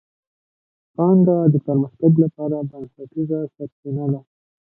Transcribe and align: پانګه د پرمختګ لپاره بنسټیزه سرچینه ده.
پانګه 0.95 1.37
د 1.53 1.55
پرمختګ 1.65 2.13
لپاره 2.23 2.57
بنسټیزه 2.69 3.39
سرچینه 3.55 4.05
ده. 4.11 4.19